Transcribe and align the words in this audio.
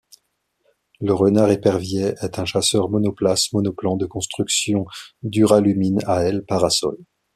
Le 0.99 1.13
Renard 1.13 1.51
Épervier 1.51 2.15
est 2.23 2.39
un 2.39 2.45
chasseur 2.45 2.89
monoplace 2.89 3.53
monoplan 3.53 3.97
de 3.97 4.07
construction 4.07 4.87
duralumin 5.21 5.97
à 6.07 6.23
aile 6.23 6.43
parasol. 6.47 6.97